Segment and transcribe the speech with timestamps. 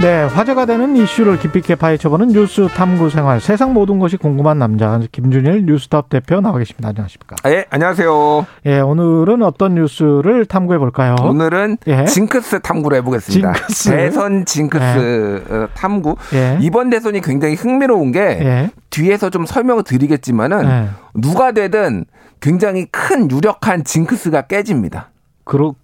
[0.00, 3.38] 네, 화제가 되는 이슈를 깊이 있게 파헤쳐보는 뉴스 탐구 생활.
[3.38, 6.88] 세상 모든 것이 궁금한 남자 김준일 뉴스톱 대표 나와 계십니다.
[6.88, 7.36] 안녕하십니까?
[7.48, 8.46] 예, 안녕하세요.
[8.64, 11.16] 예, 오늘은 어떤 뉴스를 탐구해 볼까요?
[11.22, 12.06] 오늘은 예.
[12.06, 13.52] 징크스 탐구를 해보겠습니다.
[13.52, 13.90] 징크스.
[13.90, 16.16] 대선 징크스 어, 탐구.
[16.32, 16.56] 예.
[16.62, 18.70] 이번 대선이 굉장히 흥미로운 게 예.
[18.88, 20.88] 뒤에서 좀 설명을 드리겠지만은 예.
[21.12, 22.06] 누가 되든
[22.40, 25.10] 굉장히 큰 유력한 징크스가 깨집니다.
[25.44, 25.74] 그렇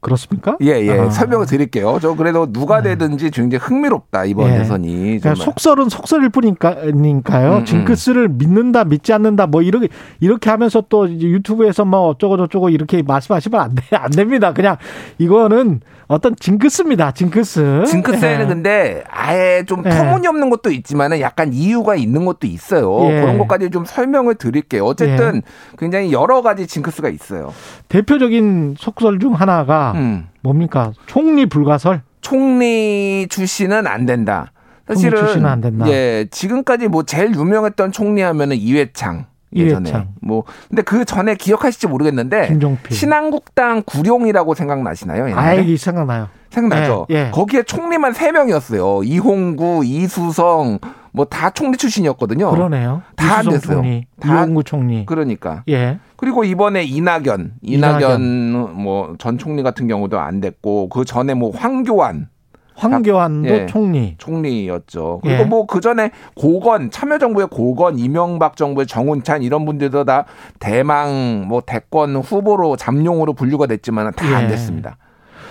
[0.00, 0.56] 그렇습니까?
[0.62, 0.92] 예, 예.
[0.92, 1.10] 아.
[1.10, 1.98] 설명을 드릴게요.
[2.00, 4.58] 저 그래도 누가 되든지 굉장히 흥미롭다, 이번 예.
[4.58, 4.92] 대선이.
[4.92, 5.44] 그러니까 정말.
[5.44, 6.82] 속설은 속설일 뿐이니까요.
[6.92, 7.64] 음, 음.
[7.64, 9.88] 징크스를 믿는다, 믿지 않는다, 뭐 이렇게
[10.20, 14.52] 이렇게 하면서 또 이제 유튜브에서 뭐 어쩌고 저쩌고 이렇게 말씀하시면 안 돼, 안 됩니다.
[14.52, 14.76] 그냥
[15.18, 17.10] 이거는 어떤 징크스입니다.
[17.10, 17.84] 징크스.
[17.86, 18.48] 징크스에는 예.
[18.48, 19.90] 근데 아예 좀 예.
[19.90, 23.10] 터무니없는 것도 있지만은 약간 이유가 있는 것도 있어요.
[23.10, 23.20] 예.
[23.20, 24.84] 그런 것까지 좀 설명을 드릴게요.
[24.86, 25.42] 어쨌든
[25.76, 27.52] 굉장히 여러 가지 징크스가 있어요.
[27.88, 30.28] 대표적인 속설 중 하나가 음.
[30.42, 30.92] 뭡니까?
[31.06, 32.02] 총리 불가설.
[32.20, 34.52] 총리 출신은 안 된다.
[34.86, 35.88] 사실은 출신은 안 된다.
[35.88, 39.26] 예, 지금까지 뭐 제일 유명했던 총리 하면은 이회창.
[39.54, 40.08] 예전에 이회창.
[40.20, 42.94] 뭐 근데 그 전에 기억하실지 모르겠는데 김종필.
[42.96, 45.28] 신한국당 구룡이라고 생각나시나요?
[45.30, 45.58] 옛날에?
[45.58, 46.28] 아 이 생각나요.
[46.50, 47.06] 생각나죠?
[47.10, 47.30] 예, 예.
[47.30, 50.78] 거기에 총리만 세 명이었어요 이홍구, 이수성
[51.12, 52.50] 뭐 다 총리 출신이었거든요.
[52.50, 53.02] 그러네요.
[53.16, 53.76] 다안 이수성 됐어요.
[53.76, 55.04] 총리, 다- 이용구 총리.
[55.06, 55.62] 그러니까.
[55.68, 55.98] 예.
[56.18, 62.28] 그리고 이번에 이낙연, 이낙연 뭐 전 총리 같은 경우도 안 됐고 그 전에 뭐 황교안
[62.74, 63.66] 황교안도 예.
[63.66, 64.14] 총리.
[64.18, 65.20] 총리였죠.
[65.22, 65.44] 그리고 예.
[65.44, 70.26] 뭐그 전에 고건 참여정부의 고건, 이명박 정부의 정운찬 이런 분들도 다
[70.60, 74.48] 대망 뭐 대권 후보로 잠룡으로 분류가 됐지만 다안 예.
[74.48, 74.96] 됐습니다.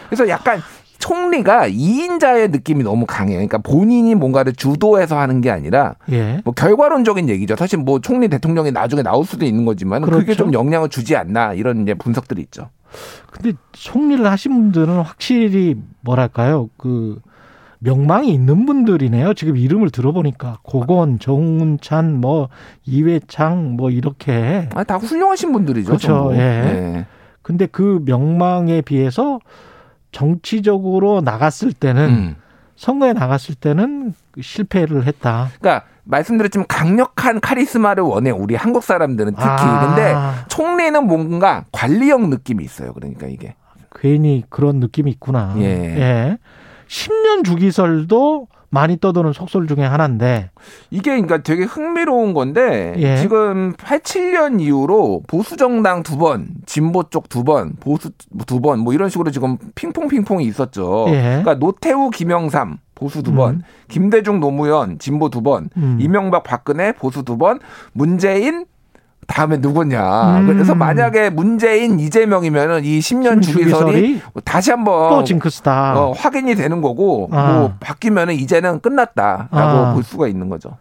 [0.07, 0.59] 그래서 약간
[0.99, 3.37] 총리가 2인자의 느낌이 너무 강해요.
[3.37, 6.41] 그러니까 본인이 뭔가를 주도해서 하는 게 아니라 예.
[6.43, 7.55] 뭐 결과론적인 얘기죠.
[7.55, 10.43] 사실 뭐 총리 대통령이 나중에 나올 수도 있는 거지만 그게 그렇죠.
[10.43, 12.69] 좀 영향을 주지 않나 이런 이제 분석들이 있죠.
[13.31, 16.69] 근데 총리를 하신 분들은 확실히 뭐랄까요?
[16.77, 17.19] 그
[17.79, 19.33] 명망이 있는 분들이네요.
[19.35, 22.49] 지금 이름을 들어보니까 고건, 정운찬, 뭐
[22.85, 24.67] 이회창, 뭐 이렇게.
[24.73, 25.87] 아, 다 훌륭하신 분들이죠.
[25.87, 26.31] 그렇죠.
[26.33, 26.37] 예.
[26.39, 27.05] 예.
[27.43, 29.39] 근데 그 명망에 비해서
[30.17, 32.35] 정치적으로 나갔을 때는 음.
[32.75, 35.49] 선거에 나갔을 때는 실패를 했다.
[35.59, 39.45] 그러니까 말씀드렸지만 강력한 카리스마를 원해 우리 한국 사람들은 특히.
[39.47, 39.87] 아.
[39.87, 40.15] 근데
[40.47, 42.93] 총리는 뭔가 관리형 느낌이 있어요.
[42.93, 43.55] 그러니까 이게.
[43.95, 45.53] 괜히 그런 느낌이 있구나.
[45.59, 46.37] 예.
[46.87, 50.49] 10년 주기설도 많이 떠도는 속설 중에 하나인데.
[50.91, 53.17] 이게 그러니까 되게 흥미로운 건데 예.
[53.17, 58.11] 지금 87년 이후로 보수 정당 두 번, 진보 쪽 두 번, 보수
[58.45, 61.05] 두 번 뭐 이런 식으로 지금 핑퐁 핑퐁이 있었죠.
[61.09, 61.21] 예.
[61.43, 63.61] 그러니까 노태우, 김영삼 보수 두 번, 음.
[63.87, 65.97] 김대중, 노무현 진보 두 번, 음.
[66.01, 67.59] 이명박, 박근혜 보수 두 번,
[67.93, 68.65] 문재인
[69.27, 70.39] 다음에 누구냐.
[70.39, 70.47] 음.
[70.47, 75.99] 그래서 만약에 문재인, 이재명이면은 이 10년 주기설이 주기설이 다시 한번 또 징크스다.
[75.99, 77.53] 어, 확인이 되는 거고 아.
[77.53, 79.93] 뭐 바뀌면은 이제는 끝났다라고 아.
[79.93, 80.77] 볼 수가 있는 거죠.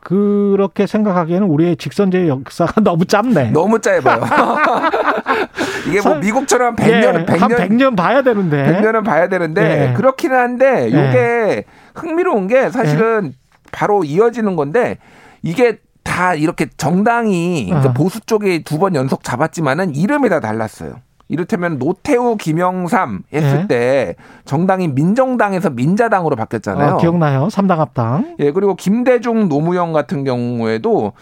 [0.00, 3.50] 그렇게 생각하기에는 우리의 직선제 역사가 너무 짧네.
[3.50, 4.20] 너무 짧아요.
[5.88, 8.64] 이게 뭐 설- 미국처럼 예, 100년, 한 100년, 100년 봐야 되는데.
[8.80, 9.94] 100년은 봐야 되는데 예.
[9.94, 13.32] 그렇기는 한데 이게 흥미로운 게 사실은
[13.72, 14.98] 바로 이어지는 건데
[15.42, 15.78] 이게
[16.08, 17.92] 다 이렇게 정당이 그러니까 아.
[17.92, 20.94] 보수 쪽이 두번 연속 잡았지만은 이름이 다 달랐어요.
[21.28, 23.66] 이를테면 노태우, 김영삼 했을 예.
[23.66, 24.14] 때
[24.46, 26.94] 정당이 민정당에서 민자당으로 바뀌었잖아요.
[26.94, 27.50] 어, 기억나요?
[27.50, 28.36] 삼당 합당.
[28.38, 31.12] 예, 그리고 김대중, 노무현 같은 경우에도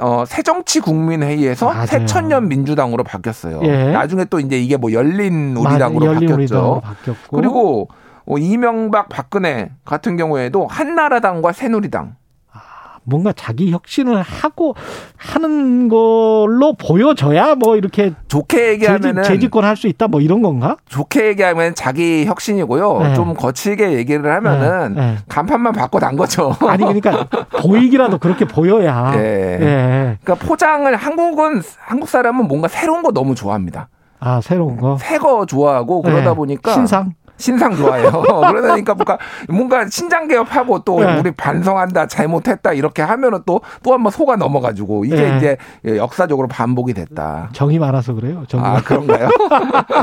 [0.00, 1.86] 어, 새정치국민회의에서 맞아요.
[1.86, 3.60] 새천년 민주당으로 바뀌었어요.
[3.64, 3.92] 예.
[3.92, 6.80] 나중에 또 이제 이게 뭐 열린 우리당으로 맞아, 열린 우리당으로 바뀌었죠.
[6.82, 7.36] 바뀌었고.
[7.36, 7.88] 그리고
[8.24, 12.14] 어, 이명박, 박근혜 같은 경우에도 한나라당과 새누리당.
[13.04, 14.74] 뭔가 자기 혁신을 하고
[15.16, 20.76] 하는 걸로 보여져야 뭐 이렇게 좋게 얘기하면은 재집, 재집권 할수 있다 뭐 이런 건가?
[20.88, 22.98] 좋게 얘기하면 자기 혁신이고요.
[23.02, 23.14] 네.
[23.14, 25.16] 좀 거칠게 얘기를 하면은 네, 네.
[25.28, 26.54] 간판만 바꿔 난 거죠.
[26.68, 27.26] 아니 그러니까
[27.62, 29.12] 보이기라도 그렇게 보여야.
[29.16, 29.20] 예.
[29.60, 30.18] 예.
[30.22, 33.88] 그러니까 포장을 한국은 한국 사람은 뭔가 새로운 거 너무 좋아합니다.
[34.22, 34.98] 아 새로운 거.
[35.00, 36.34] 새 거 좋아하고 그러다 예.
[36.34, 37.14] 보니까 신상.
[37.40, 38.10] 신상 좋아해요.
[38.50, 41.18] 그러다 보니까 뭔가 뭔가 신장 개업하고 또 네.
[41.18, 45.36] 우리 반성한다, 잘못했다 이렇게 하면은 또 또 한번 속아 넘어가지고 이게 네.
[45.36, 47.50] 이제 역사적으로 반복이 됐다.
[47.52, 48.44] 정이 많아서 그래요.
[48.48, 48.62] 정이.
[48.64, 49.28] 아 그런가요?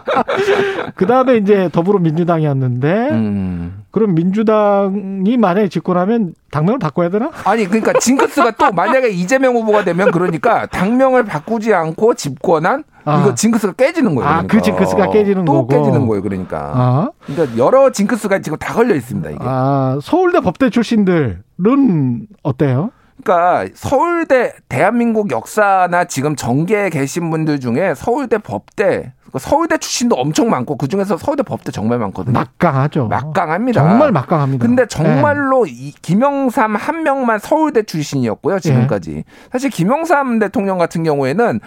[0.95, 3.83] 그 다음에 이제 더불어민주당이었는데 음.
[3.91, 7.31] 그럼 민주당이 만약에 집권하면 당명을 바꿔야 되나?
[7.45, 13.21] 아니 그러니까 징크스가 또 만약에 이재명 후보가 되면 그러니까 당명을 바꾸지 않고 집권한 아.
[13.21, 14.29] 이거 징크스가 깨지는 거예요.
[14.29, 14.57] 아, 그러니까.
[14.57, 15.67] 그 징크스가 깨지는 또 거고.
[15.67, 16.21] 깨지는 거예요.
[16.21, 16.71] 그러니까.
[16.75, 19.29] 아, 그러니까 여러 징크스가 지금 다 걸려 있습니다.
[19.29, 19.39] 이게.
[19.41, 22.91] 아, 서울대 법대 출신들은 어때요?
[23.23, 30.49] 그러니까 서울대 대한민국 역사나 지금 정계에 계신 분들 중에 서울대 법대 그러니까 서울대 출신도 엄청
[30.49, 32.33] 많고 그 중에서 서울대 법대 정말 많거든요.
[32.33, 33.07] 막강하죠.
[33.07, 33.81] 막강합니다.
[33.81, 34.65] 정말 막강합니다.
[34.65, 34.87] 근데 네.
[34.87, 41.59] 정말로 이 김영삼 한 명만 서울대 출신이었고요 지금까지 사실 김영삼 대통령 같은 경우에는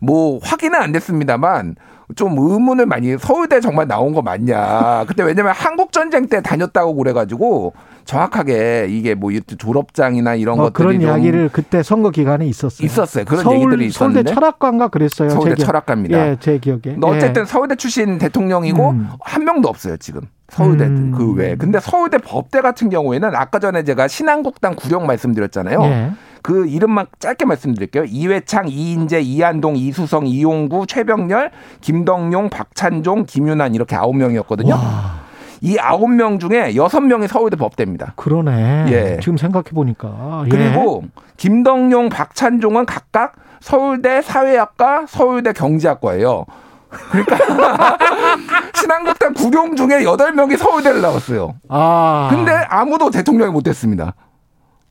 [0.00, 1.76] 뭐 확인은 안 됐습니다만
[2.16, 7.72] 좀 의문을 많이 서울대 정말 나온 거 맞냐 그때 왜냐면 한국 전쟁 때 다녔다고 그래가지고
[8.04, 12.84] 정확하게 이게 뭐 졸업장이나 이런 뭐 것들이 그런 좀 이야기를 그때 선거 기간에 있었어요.
[12.84, 15.30] 있었어요 그런 서울, 얘기들이 서울대 있었는데 철학과인가 그랬어요.
[15.30, 16.18] 서울대 제 철학과입니다.
[16.18, 16.96] 예, 제 기억에.
[17.02, 17.44] 어쨌든 예.
[17.44, 19.08] 서울대 출신 대통령이고 음.
[19.20, 21.12] 한 명도 없어요 지금 서울대 음.
[21.16, 21.54] 그 외에.
[21.54, 25.82] 근데 서울대 법대 같은 경우에는 아까 전에 제가 신한국당 구령 말씀드렸잖아요.
[25.84, 26.10] 예.
[26.42, 28.04] 그 이름만 짧게 말씀드릴게요.
[28.06, 31.50] 이회창, 이인재, 이한동, 이수성, 이용구, 최병렬,
[31.80, 34.74] 김덕용, 박찬종, 김윤환 이렇게 아홉 명이었거든요.
[34.74, 35.20] 와,
[35.60, 38.14] 이 아홉 명 중에 여섯 명이 서울대 법대입니다.
[38.16, 38.86] 그러네.
[38.88, 39.18] 예.
[39.20, 40.44] 지금 생각해 보니까.
[40.46, 40.48] 예.
[40.48, 41.04] 그리고
[41.36, 46.46] 김덕용, 박찬종은 각각 서울대 사회학과, 서울대 경제학과예요.
[47.10, 47.36] 그러니까
[48.74, 51.54] 신한국당 구경 중에 여덟 명이 서울대를 나왔어요.
[51.68, 52.28] 아.
[52.30, 54.14] 근데 아무도 대통령이 못 됐습니다.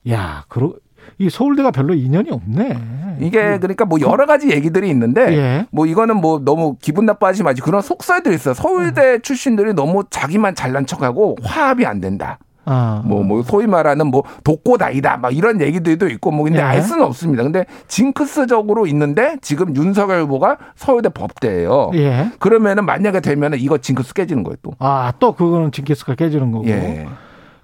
[0.09, 0.73] 야, 그러
[1.17, 2.77] 이 서울대가 별로 인연이 없네.
[3.19, 5.65] 이게 그러니까 뭐 여러 가지 얘기들이 있는데 예.
[5.71, 8.53] 뭐 이거는 뭐 너무 기분 나빠하지 마지 그런 속설들이 있어요.
[8.53, 12.39] 서울대 출신들이 너무 자기만 잘난 척하고 화합이 안 된다.
[12.65, 13.01] 아.
[13.03, 15.17] 뭐, 뭐, 소위 말하는 뭐, 독고다이다.
[15.17, 16.63] 막 이런 얘기들도 있고, 뭐, 근데 예.
[16.63, 17.41] 알 수는 없습니다.
[17.41, 22.31] 근데 징크스적으로 있는데 지금 윤석열 후보가 서울대 법대예요 예.
[22.37, 24.73] 그러면은 만약에 되면은 이거 징크스 깨지는 거예요, 또.
[24.77, 26.67] 아, 또 그거는 징크스가 깨지는 거고.
[26.67, 27.07] 예.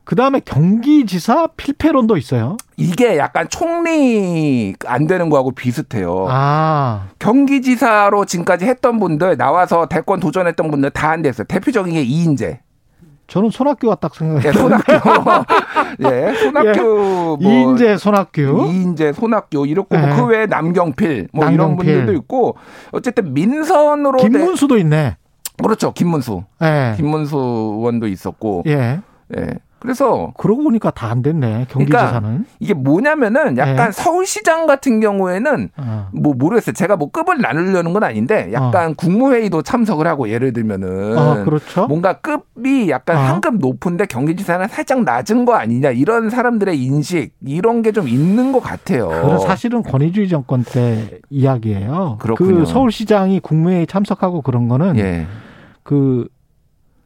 [0.06, 2.57] 그 다음에 경기지사 필패론도 있어요.
[2.78, 6.28] 이게 약간 총리 안 되는 거하고 비슷해요.
[6.30, 7.07] 아.
[7.19, 11.46] 경기지사로 지금까지 했던 분들, 나와서 대권 도전했던 분들 다 안 됐어요.
[11.48, 12.60] 대표적인 게 이인재.
[13.28, 14.52] 저는 손학규가 딱 생각해요.
[14.52, 15.46] 예, 손학규.
[16.02, 17.38] 예, 손학규.
[17.42, 18.68] 뭐 이인재 손학규.
[18.69, 20.06] 이인재, 손학규 이렇고 네.
[20.06, 21.86] 뭐그 외에 남경필 뭐 이런 남경필.
[21.96, 22.56] 분들도 있고
[22.92, 25.18] 어쨌든 민선으로 돼- 김문수도 있네.
[25.63, 26.94] 그렇죠 김문수 예.
[26.98, 29.00] 김문수 의원도 있었고 예.
[29.38, 29.48] 예
[29.80, 31.68] 그래서 그러고 보니까 다 안 됐네.
[31.69, 32.45] 경기지사는.
[32.60, 33.92] 이게 뭐냐면은 약간 네.
[33.92, 36.10] 서울시장 같은 경우에는 어.
[36.13, 41.44] 뭐 모르겠어요 제가 뭐 급을 나누려는 건 아닌데 약간 국무회의도 참석을 하고 예를 들면은 어,
[41.45, 41.86] 그렇죠.
[41.88, 43.19] 뭔가 급이 약간 어.
[43.19, 48.60] 한급 높은데 경기지사는 살짝 낮은 거 아니냐 이런 사람들의 인식 이런 게 좀 있는 것
[48.62, 49.07] 같아요.
[49.10, 52.18] 그건 사실은 권위주의 정권 때 이야기예요.
[52.19, 52.60] 그렇군요.
[52.60, 55.27] 그 서울시장이 국무회의 참석하고 그런 거는 예.
[55.83, 56.27] 그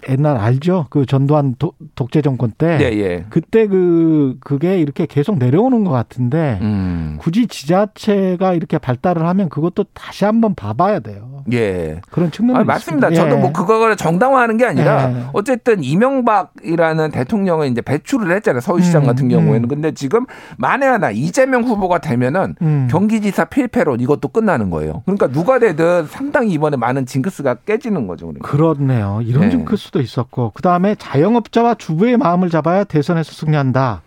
[0.07, 0.85] 옛날 알죠?
[0.89, 3.25] 그 전두환 도- 독재 정권 때 예, 예.
[3.29, 7.17] 그때 그 그게 이렇게 계속 내려오는 것 같은데 음.
[7.19, 11.43] 굳이 지자체가 이렇게 발달을 하면 그것도 다시 한번 봐봐야 돼요.
[11.51, 11.99] 예.
[12.11, 13.11] 그런 측면이 아, 맞습니다.
[13.11, 15.23] 저도 뭐 그거를 정당화하는 게 아니라 예.
[15.33, 18.61] 어쨌든 이명박이라는 대통령은 이제 배출을 했잖아요.
[18.61, 19.63] 서울시장 음, 같은 경우에는.
[19.63, 19.67] 음.
[19.67, 20.25] 근데 지금
[20.57, 22.87] 만에 하나 이재명 후보가 되면은 음.
[22.89, 25.01] 경기지사 필패론 이것도 끝나는 거예요.
[25.05, 28.27] 그러니까 누가 되든 상당히 이번에 많은 징크스가 깨지는 거죠.
[28.27, 28.47] 그러니까.
[28.49, 29.19] 그렇네요.
[29.25, 29.49] 이런 네.
[29.49, 34.01] 징크스 도 있었고 그 다음에 자영업자와 주부의 마음을 잡아야 대선에서 승리한다.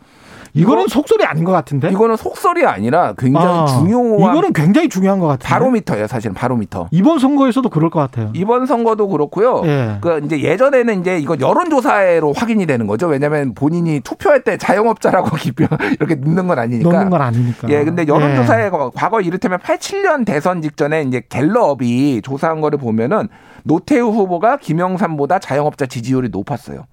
[0.54, 1.90] 이거는 이거- 속설이 아닌 것 같은데.
[1.90, 5.48] 이거는 속설이 아니라 굉장히 아, 중요한 이거는 굉장히 중요한 것 같아요.
[5.48, 6.06] 바로미터예요.
[6.06, 6.88] 사실은 바로미터.
[6.90, 8.30] 이번 선거에서도 그럴 것 같아요.
[8.34, 9.62] 이번 선거도 그렇고요.
[9.64, 9.96] 예.
[10.00, 13.06] 그 이제 예전에는 이제 이거 여론조사로 확인이 되는 거죠.
[13.06, 15.66] 왜냐하면 본인이 투표할 때 자영업자라고 기표
[15.98, 16.90] 이렇게 넣는 건 아니니까.
[16.90, 17.68] 넣는 건 아니니까.
[17.70, 18.70] 예, 근데 여론조사에 예.
[18.94, 23.28] 과거 이를테면 87년 대선 직전에 이제 갤럽이 조사한 거를 보면은
[23.64, 26.84] 노태우 후보가 김영삼보다 자영업자 지지율이 높았어요.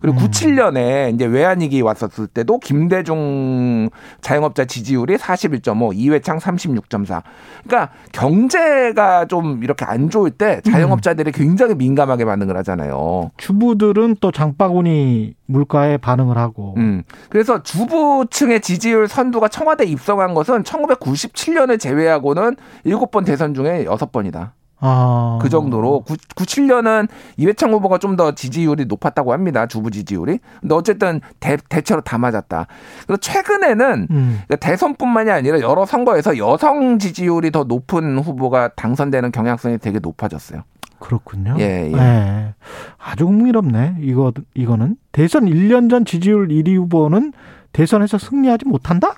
[0.00, 0.26] 그리고 음.
[0.26, 3.90] 97년에 이제 외환위기 왔었을 때도 김대중
[4.20, 7.22] 자영업자 지지율이 41.5, 이회창 36.4.
[7.64, 13.30] 그러니까 경제가 좀 이렇게 안 좋을 때 자영업자들이 굉장히 민감하게 반응을 하잖아요.
[13.36, 16.74] 주부들은 또 장바구니 물가에 반응을 하고.
[16.78, 17.02] 음.
[17.28, 24.52] 그래서 주부층의 지지율 선두가 청와대 입성한 것은 1997년을 제외하고는 7번 대선 중에 6번이다.
[24.80, 25.38] 아.
[25.40, 29.66] 그 정도로 9, 97년은 이회창 후보가 좀 더 지지율이 높았다고 합니다.
[29.66, 30.40] 주부 지지율이.
[30.60, 32.66] 근데 어쨌든 대, 대체로 다 맞았다.
[33.06, 34.40] 그리고 최근에는 음.
[34.46, 40.62] 그러니까 대선뿐만이 아니라 여러 선거에서 여성 지지율이 더 높은 후보가 당선되는 경향성이 되게 높아졌어요.
[40.98, 41.56] 그렇군요.
[41.60, 41.96] 예, 예.
[41.96, 42.54] 예.
[42.98, 43.96] 아주 흥미롭네.
[44.00, 47.32] 이거 이거는 대선 1년 전 지지율 1위 후보는
[47.72, 49.14] 대선에서 승리하지 못한다?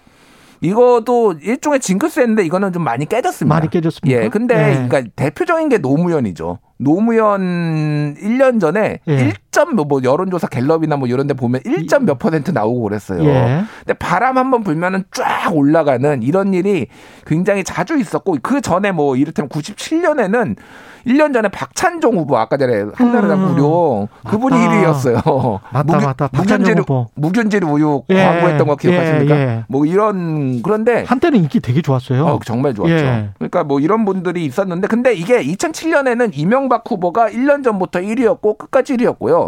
[0.62, 3.54] 이것도 일종의 징크스였는데 이거는 좀 많이 깨졌습니다.
[3.54, 4.25] 많이 깨졌습니까?
[4.25, 4.88] 예, 근데 예.
[4.88, 6.61] 그러니까 대표적인 게 노무현이죠.
[6.78, 9.33] 노무현 1년 전에 예.
[9.52, 13.23] 1점 뭐, 뭐 여론조사 갤럽이나 뭐 이런 데 보면 1점 몇 퍼센트 나오고 그랬어요.
[13.25, 13.64] 예.
[13.80, 16.87] 근데 바람 한번 불면은 쫙 올라가는 이런 일이
[17.26, 20.56] 굉장히 자주 있었고 그 전에 뭐 이를테면 97년에는
[21.06, 23.49] 1년 전에 박찬종 후보 아까 전에 한나라당 음.
[23.49, 24.71] 무료 그분이 맞다.
[24.71, 25.61] 1위였어요.
[25.73, 26.28] 맞다, 맞다.
[26.28, 27.06] 박찬종 무균질 후보.
[27.14, 29.37] 무균질 우유 예, 광고했던 거 기억하십니까?
[29.37, 29.64] 예, 예.
[29.68, 32.25] 뭐 이런 그런데 한때는 인기 되게 좋았어요.
[32.25, 32.94] 어, 정말 좋았죠.
[32.94, 33.30] 예.
[33.38, 39.41] 그러니까 뭐 이런 분들이 있었는데 근데 이게 2007년에는 이명박 후보가 1년 전부터 1위였고 끝까지 1위였고요.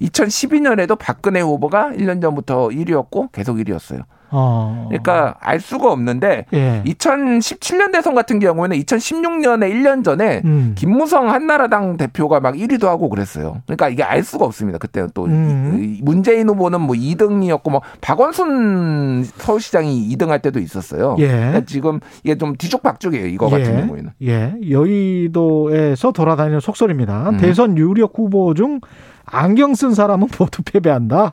[0.00, 4.02] 2012년에도 박근혜 후보가 1년 전부터 1위였고 계속 1위였어요.
[4.36, 4.86] 어.
[4.88, 6.82] 그러니까 알 수가 없는데 예.
[6.84, 10.72] 2017년 대선 같은 경우에는 2016년에 1년 전에 음.
[10.76, 13.62] 김무성 한나라당 대표가 막 1위도 하고 그랬어요.
[13.66, 14.78] 그러니까 이게 알 수가 없습니다.
[14.78, 15.78] 그때는 또 음.
[15.80, 21.14] 이- 문재인 후보는 뭐 2등이었고 뭐 박원순 서울시장이 2등 할 때도 있었어요.
[21.20, 21.28] 예.
[21.28, 23.26] 그러니까 지금 이게 좀 뒤죽박죽이에요.
[23.28, 24.10] 이거 같은 경우에는.
[24.22, 24.54] 예.
[24.68, 27.30] 여의도에서 돌아다니는 속설입니다.
[27.30, 27.36] 음.
[27.36, 28.80] 대선 유력 후보 중
[29.26, 31.32] 안경 쓴 사람은 모두 패배한다.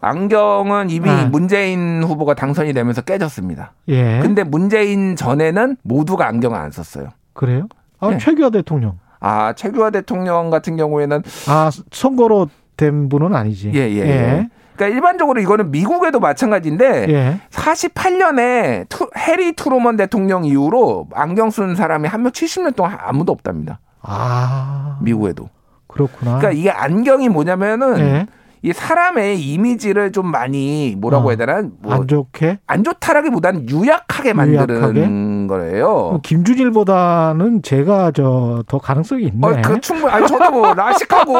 [0.00, 1.26] 안경은 이미 아.
[1.26, 3.72] 문재인 후보가 당선이 되면서 깨졌습니다.
[3.88, 4.20] 예.
[4.20, 7.08] 근데 문재인 전에는 모두가 안경을 안 썼어요.
[7.32, 7.68] 그래요?
[8.00, 8.18] 아, 예.
[8.18, 8.98] 최규하 대통령.
[9.20, 13.72] 아, 최규하 대통령 같은 경우에는 아, 선거로 된 분은 아니지.
[13.74, 13.98] 예, 예.
[14.00, 14.48] 예.
[14.76, 17.40] 그러니까 일반적으로 이거는 미국에도 마찬가지인데 예.
[17.50, 23.80] 48년에 투, 해리 트루먼 대통령 이후로 안경 쓴 사람이 한 명 70년 동안 아무도 없답니다.
[24.02, 24.98] 아.
[25.00, 25.48] 미국에도.
[25.94, 26.38] 그렇구나.
[26.38, 28.26] 그러니까 이게 안경이 뭐냐면은 예.
[28.62, 31.30] 이 사람의 이미지를 좀 많이 뭐라고 어.
[31.30, 31.62] 해야 되나?
[31.82, 32.60] 뭐 안 좋게?
[32.66, 35.46] 안 좋다라기보다는 유약하게 만드는 유약하게?
[35.48, 35.88] 거예요.
[35.90, 39.46] 어, 김준일보다는 제가 저 더 가능성이 있네.
[39.46, 40.08] 어, 그 충분.
[40.10, 41.34] 아니 저도 뭐 라식하고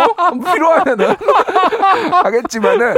[0.53, 1.15] 필요하면은
[2.23, 2.97] 하겠지만은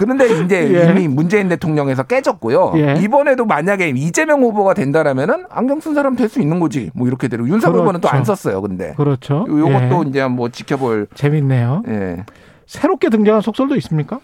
[0.00, 0.90] 그런데 이제 예.
[0.90, 2.72] 이미 문재인 대통령에서 깨졌고요.
[2.76, 2.94] 예.
[3.00, 6.90] 이번에도 만약에 이재명 후보가 된다라면은 안경 쓴 사람 될 수 있는 거지.
[6.94, 8.34] 뭐 이렇게 되고 윤석열 후보는 또안 그렇죠.
[8.34, 8.60] 썼어요.
[8.62, 9.44] 근데 그렇죠.
[9.48, 10.08] 요- 요것도 예.
[10.08, 11.08] 이제 뭐 지켜볼.
[11.14, 11.82] 재밌네요.
[11.88, 12.24] 예.
[12.66, 14.20] 새롭게 등장한 속설도 있습니까?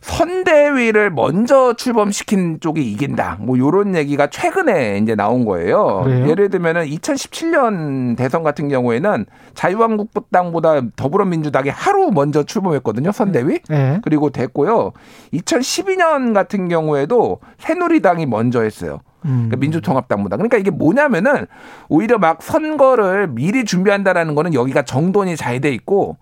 [0.00, 3.38] 선대위를 먼저 출범시킨 쪽이 이긴다.
[3.40, 6.02] 뭐 요런 얘기가 최근에 이제 나온 거예요.
[6.04, 6.28] 그래요?
[6.28, 13.12] 예를 들면은 2017년 대선 같은 경우에는 자유한국당보다 더불어민주당이 하루 먼저 출범했거든요.
[13.12, 13.60] 선대위.
[13.70, 14.00] 예.
[14.02, 14.92] 그리고 됐고요.
[15.34, 19.00] 2012년 같은 경우에도 새누리당이 먼저 했어요.
[19.26, 19.48] 음.
[19.48, 20.36] 그러니까 민주통합당보다.
[20.36, 21.46] 그러니까 이게 뭐냐면은
[21.88, 26.16] 오히려 막 선거를 미리 준비한다라는 거는 여기가 정돈이 잘 돼 있고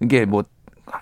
[0.00, 0.44] 이게 뭐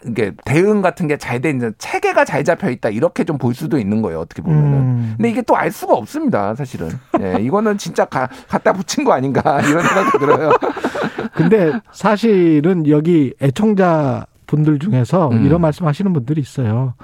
[0.07, 3.79] 이게 대응 같은 게 잘 돼 있는 체계가 잘 잡혀 있다 이렇게 좀 볼 수도
[3.79, 4.73] 있는 거예요 어떻게 보면은.
[4.79, 5.15] 음.
[5.17, 6.89] 근데 이게 또 알 수가 없습니다 사실은.
[7.21, 10.51] 예, 이거는 진짜 가, 갖다 붙인 거 아닌가 이런 생각이 들어요.
[11.35, 15.45] 근데 사실은 여기 애청자 분들 중에서 음.
[15.47, 16.95] 이런 말씀 하시는 분들이 있어요.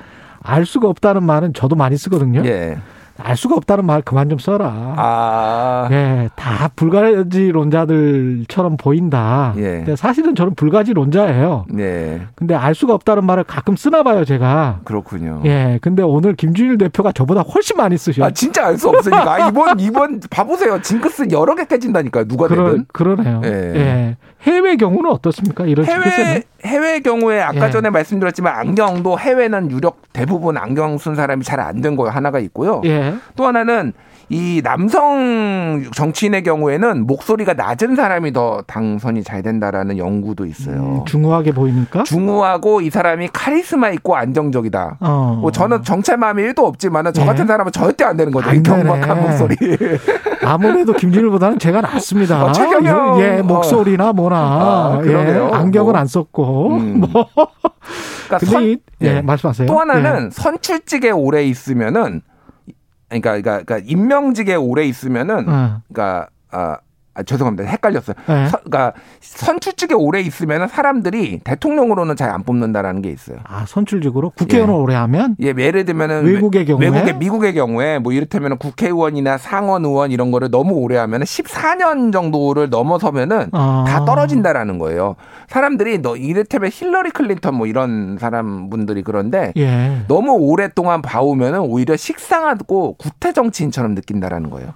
[0.41, 2.45] 알 수가 없다는 말은 저도 많이 쓰거든요.
[2.45, 2.79] 예.
[3.21, 4.95] 알 수가 없다는 말 그만 좀 써라.
[4.97, 5.89] 아.
[5.91, 9.55] 예, 다 불가지론자들처럼 보인다.
[9.57, 9.63] 예.
[9.79, 11.67] 근데 사실은 저는 불가지론자예요.
[11.71, 12.23] 네.
[12.35, 14.81] 근데 알 수가 없다는 말을 가끔 쓰나 봐요, 제가.
[14.85, 15.43] 그렇군요.
[15.45, 18.25] 예, 근데 오늘 김준일 대표가 저보다 훨씬 많이 쓰셔.
[18.25, 22.67] 아 진짜 알 수 없으니까 아, 이번 이번 봐보세요 징크스 여러 개 깨진다니까요 누가 그러,
[22.71, 23.41] 되든 그러네요.
[23.45, 23.49] 예.
[23.51, 24.17] 예.
[24.43, 25.67] 해외 경우는 어떻습니까?
[25.67, 26.43] 이런 해외 징크스는?
[26.65, 27.71] 해외 경우에 아까 예.
[27.71, 33.15] 전에 말씀드렸지만 안경도 해외는 유력 대부분 안경 쓴 사람이 잘 안 된거 하나가 있고요 예.
[33.37, 33.93] 또 하나는
[34.31, 40.77] 이 남성 정치인의 경우에는 목소리가 낮은 사람이 더 당선이 잘 된다라는 연구도 있어요.
[40.77, 42.03] 음, 중후하게 보입니까?
[42.03, 44.99] 중후하고 이 사람이 카리스마 있고 안정적이다.
[45.01, 45.39] 어.
[45.41, 47.27] 뭐 저는 정체 마음이 1도 없지만은 저 예.
[47.27, 48.51] 같은 사람은 절대 안 되는 거죠.
[48.51, 49.23] 안이 경박한.
[49.23, 49.57] 목소리.
[50.43, 52.45] 아무래도 김준일보다는 제가 낫습니다.
[52.45, 53.21] 어, 최경영.
[53.21, 54.37] 예, 목소리나 뭐나.
[54.37, 55.01] 아.
[55.05, 55.15] 예,
[55.53, 56.01] 안경은 뭐.
[56.01, 56.69] 안 썼고.
[56.77, 57.01] 음.
[57.13, 57.27] 뭐.
[58.27, 59.21] 그러니까 근데 선- 이, 예, 예.
[59.23, 59.67] 말씀하세요.
[59.67, 62.23] 또 하나는 선출직에 오래 있으면은
[63.09, 65.53] 그러니까 그러니까, 그러니까 임명직에 오래 있으면은 예.
[65.53, 66.77] 어, 그러니까 아,
[67.19, 67.69] 아, 죄송합니다.
[67.69, 68.15] 헷갈렸어요.
[68.29, 68.47] 예.
[68.47, 73.39] 서- 그러니까 선출직에 오래 있으면은 사람들이 대통령으로는 잘 안 뽑는다라는 게 있어요.
[73.45, 74.79] 아, 선출직으로 국회의원을 예.
[74.79, 76.87] 오래 하면 예, 예를 들면은 외국의 경우에?
[76.89, 82.69] 외국의 미국의 경우에 뭐 이를테면 국회의원이나 상원 의원 이런 거를 너무 오래 하면은 14년 정도를
[82.69, 83.85] 넘어서면은 아.
[83.89, 85.17] 다 떨어진다라는 거예요.
[85.49, 90.03] 사람들이 너 이를테면 힐러리 클린턴 뭐 이런 사람 분들이 그런데 예.
[90.07, 94.75] 너무 오랫동안 봐오면은 오히려 식상하고 구태 정치인처럼 느낀다라는 거예요.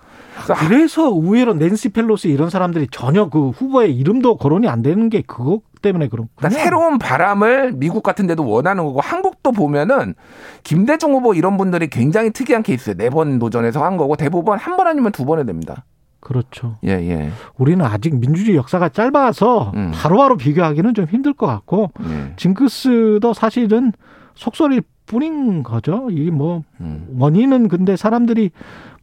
[0.58, 5.60] 그래서 의외로 낸시 펠로시 이런 사람들이 전혀 그 후보의 이름도 거론이 안 되는 게 그것
[5.82, 10.14] 때문에 그런 그러니까 새로운 바람을 미국 같은 데도 원하는 거고 한국도 보면은
[10.62, 12.96] 김대중 후보 이런 분들이 굉장히 특이한 케이스예요.
[12.96, 15.84] 네 번 도전해서 한 거고 대부분 한 번 아니면 두 번에 됩니다.
[16.20, 16.76] 그렇죠.
[16.84, 17.30] 예, 예.
[17.58, 19.90] 우리는 아직 민주주의 역사가 짧아서 음.
[19.92, 22.32] 바로바로 비교하기는 좀 힘들 것 같고 예.
[22.36, 23.92] 징크스도 사실은
[24.34, 26.08] 속설일 뿐인 거죠.
[26.10, 27.06] 이게 뭐 음.
[27.18, 28.50] 원인은 근데 사람들이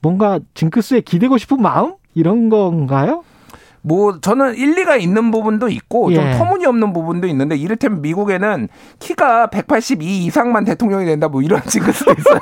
[0.01, 3.23] 뭔가 징크스에 기대고 싶은 마음 이런 건가요?
[3.81, 6.31] 뭐 저는 일리가 있는 부분도 있고 좀 예.
[6.37, 8.67] 터무니없는 부분도 있는데 이를테면 미국에는
[8.99, 12.39] 키가 182 이상만 대통령이 된다 뭐 이런 징크스도 있어요.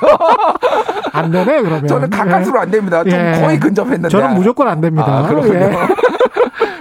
[1.12, 1.86] 안 되네 그러면.
[1.86, 3.04] 저는 가까스로 안 됩니다.
[3.04, 3.40] 좀 예.
[3.40, 4.08] 거의 근접했는데.
[4.08, 5.06] 저는 무조건 안 됩니다.
[5.06, 5.70] 아, 그렇군요.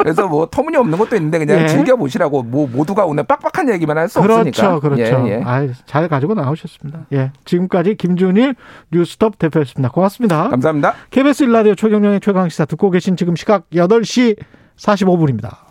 [0.08, 0.14] 예.
[0.14, 1.68] 그래서 뭐 터무니없는 것도 있는데 그냥 예.
[1.68, 4.80] 즐겨 보시라고 뭐 모두가 오늘 빡빡한 얘기만 할수 그렇죠, 없으니까.
[4.80, 5.04] 그렇죠.
[5.28, 5.42] 예, 예.
[5.44, 7.08] 아, 잘 가지고 나오셨습니다.
[7.14, 8.56] 예, 지금까지 김준일
[8.92, 9.90] 뉴스톱 대표였습니다.
[9.92, 10.50] 고맙습니다.
[10.50, 10.94] 감사합니다.
[11.12, 14.38] KBS 일라디오 최경영의 최강 시사 듣고 계신 지금 시각 8시
[14.78, 15.67] 45분입니다.